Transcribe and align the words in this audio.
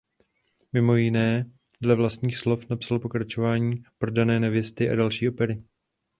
Mimo 0.73 0.95
jiné 0.95 1.51
dle 1.81 1.95
vlastních 1.95 2.37
slov 2.37 2.69
napsal 2.69 2.99
pokračování 2.99 3.83
"Prodané 3.97 4.39
nevěsty" 4.39 4.89
a 4.89 4.95
další 4.95 5.29
opery. 5.29 5.63